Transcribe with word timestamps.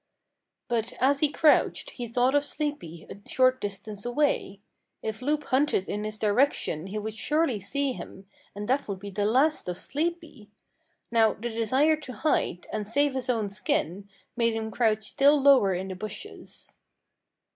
But 0.67 0.93
as 0.99 1.19
he 1.19 1.29
crouched 1.31 1.91
he 1.91 2.07
thought 2.07 2.33
of 2.33 2.43
Sleepy 2.43 3.05
a 3.07 3.29
short 3.29 3.61
distance 3.61 4.03
away. 4.03 4.59
If 5.03 5.21
Loup 5.21 5.43
hunted 5.43 5.87
in 5.87 6.05
his 6.05 6.17
direction 6.17 6.87
he 6.87 6.97
would 6.97 7.13
surely 7.13 7.59
see 7.59 7.93
him, 7.93 8.25
and 8.55 8.67
that 8.67 8.87
would 8.87 8.97
be 8.97 9.11
the 9.11 9.25
last 9.27 9.67
of 9.69 9.77
Sleepy. 9.77 10.49
Now 11.11 11.33
the 11.33 11.49
desire 11.51 11.97
to 11.97 12.13
hide, 12.13 12.65
and 12.73 12.87
save 12.87 13.13
his 13.13 13.29
own 13.29 13.51
skin, 13.51 14.09
made 14.35 14.55
him 14.55 14.71
crouch 14.71 15.05
still 15.07 15.39
lower 15.39 15.75
in 15.75 15.89
the 15.89 15.95
bushes. 15.95 16.77